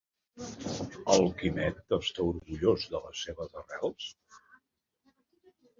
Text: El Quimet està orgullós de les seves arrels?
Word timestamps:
El 1.15 1.25
Quimet 1.41 1.93
està 1.99 2.27
orgullós 2.31 2.89
de 2.95 3.05
les 3.05 3.23
seves 3.27 3.57
arrels? 3.65 4.11